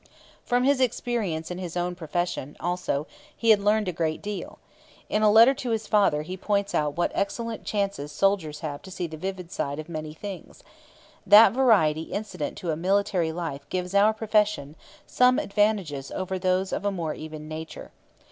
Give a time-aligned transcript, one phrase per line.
[0.43, 3.05] From his experience in his own profession, also,
[3.37, 4.57] he had learned a good deal.
[5.09, 8.89] In a letter to his father he points out what excellent chances soldiers have to
[8.89, 10.63] see the vivid side of many things:
[11.27, 14.75] 'That variety incident to a military life gives our profession
[15.05, 17.91] some advantages over those of a more even nature.